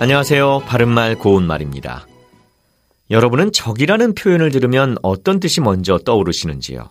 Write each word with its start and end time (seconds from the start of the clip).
안녕하세요. 0.00 0.60
바른말 0.60 1.16
고운말입니다. 1.16 2.06
여러분은 3.10 3.50
적이라는 3.50 4.14
표현을 4.14 4.52
들으면 4.52 4.96
어떤 5.02 5.40
뜻이 5.40 5.60
먼저 5.60 5.98
떠오르시는지요? 5.98 6.90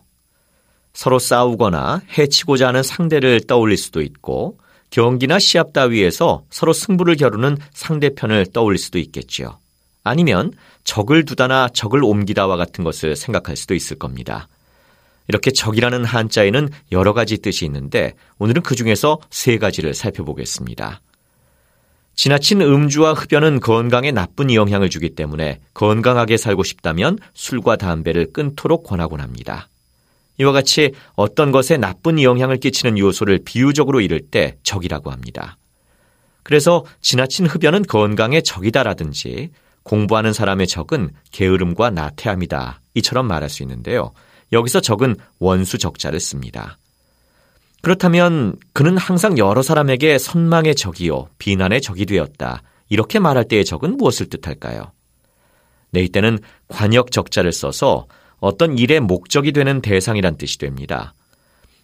서로 0.92 1.17
싸우거나 1.17 2.01
해치고자 2.17 2.67
하는 2.67 2.83
상대를 2.83 3.47
떠올릴 3.47 3.78
수도 3.78 4.01
있고 4.01 4.58
경기나 4.90 5.40
시합 5.40 5.72
따위에서 5.72 6.44
서로 6.49 6.74
승부를 6.74 7.15
겨루는 7.15 7.58
상대편을 7.72 8.47
떠올릴 8.51 8.78
수도 8.78 8.99
있겠지요. 8.99 9.58
아니면 10.03 10.51
적을 10.83 11.24
두다나 11.24 11.69
적을 11.69 12.03
옮기다와 12.03 12.58
같은 12.58 12.83
것을 12.83 13.15
생각할 13.15 13.55
수도 13.55 13.74
있을 13.74 13.97
겁니다. 13.97 14.49
이렇게 15.29 15.51
적이라는 15.51 16.03
한자에는 16.03 16.70
여러 16.91 17.13
가지 17.13 17.38
뜻이 17.38 17.63
있는데 17.66 18.16
오늘은 18.38 18.64
그 18.64 18.76
중에서 18.76 19.20
세 19.30 19.58
가지를 19.58 19.94
살펴보겠습니다. 19.94 21.00
지나친 22.17 22.62
음주와 22.62 23.13
흡연은 23.13 23.59
건강에 23.59 24.12
나쁜 24.12 24.52
영향을 24.52 24.89
주기 24.89 25.12
때문에 25.12 25.59
건강하게 25.76 26.38
살고 26.38 26.63
싶다면 26.63 27.20
술과 27.35 27.76
담배를 27.76 28.34
끊도록 28.34 28.84
권하곤 28.84 29.21
합니다. 29.21 29.70
이와 30.40 30.52
같이 30.52 30.93
어떤 31.13 31.52
것에 31.52 31.77
나쁜 31.77 32.20
영향을 32.20 32.57
끼치는 32.57 32.98
요소를 32.98 33.41
비유적으로 33.45 34.02
이를 34.02 34.20
때 34.20 34.55
적이라고 34.63 35.12
합니다. 35.12 35.57
그래서 36.41 36.85
지나친 37.02 37.45
흡연은 37.45 37.84
건강에 37.84 38.41
적이다라든지 38.41 39.52
공부하는 39.84 40.34
사람의 40.34 40.65
적은 40.65 41.12
게으름과 41.31 41.91
나태함이다. 41.91 42.81
이처럼 42.95 43.27
말할 43.27 43.48
수 43.48 43.62
있는데요. 43.62 44.12
여기서 44.52 44.81
적은 44.81 45.18
원수 45.38 45.77
적자를 45.77 46.20
씁니다. 46.20 46.79
그렇다면 47.88 48.58
그는 48.73 48.98
항상 48.98 49.38
여러 49.38 49.62
사람에게 49.62 50.18
선망의 50.18 50.76
적이요, 50.76 51.30
비난의 51.38 51.80
적이 51.80 52.05
되었다. 52.05 52.62
이렇게 52.90 53.18
말할 53.18 53.48
때의 53.48 53.63
적은 53.63 53.96
무엇을 53.96 54.26
뜻할까요? 54.26 54.91
네, 55.91 56.02
이때는 56.02 56.40
관역 56.68 57.12
적자를 57.12 57.54
써서 57.54 58.08
어떤 58.41 58.77
일의 58.77 58.99
목적이 58.99 59.54
되는 59.54 59.82
대상이란 59.82 60.35
뜻이 60.35 60.58
됩니다. 60.58 61.13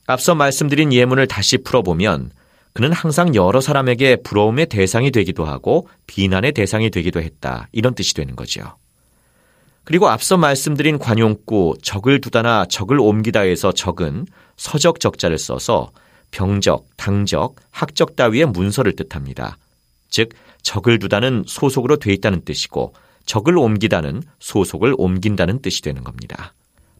앞서 0.05 0.35
말씀드린 0.35 0.91
예문을 0.91 1.25
다시 1.27 1.59
풀어보면 1.59 2.31
그는 2.73 2.91
항상 2.91 3.33
여러 3.33 3.61
사람에게 3.61 4.17
부러움의 4.23 4.65
대상이 4.65 5.09
되기도 5.09 5.45
하고 5.45 5.87
비난의 6.07 6.51
대상이 6.51 6.89
되기도 6.89 7.21
했다. 7.21 7.69
이런 7.71 7.95
뜻이 7.95 8.13
되는 8.13 8.35
거죠. 8.35 8.75
그리고 9.83 10.07
앞서 10.07 10.37
말씀드린 10.37 10.97
관용구 10.97 11.77
적을 11.81 12.21
두다나 12.21 12.65
적을 12.65 12.99
옮기다에서 12.99 13.73
적은 13.73 14.25
서적 14.55 14.99
적자를 14.99 15.37
써서 15.37 15.91
병적, 16.31 16.85
당적, 16.97 17.55
학적 17.69 18.15
따위의 18.15 18.47
문서를 18.47 18.95
뜻합니다. 18.95 19.57
즉 20.09 20.29
적을 20.61 20.99
두다는 20.99 21.43
소속으로 21.45 21.97
돼 21.97 22.13
있다는 22.13 22.41
뜻이고 22.45 22.93
적을 23.25 23.57
옮기다는 23.57 24.23
소속을 24.39 24.95
옮긴다는 24.97 25.61
뜻이 25.61 25.81
되는 25.81 26.03
겁니다. 26.03 26.53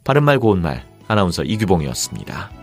바른말 0.03 0.40
고운말 0.40 0.86
아나운서 1.08 1.44
이규봉이었습니다. 1.44 2.62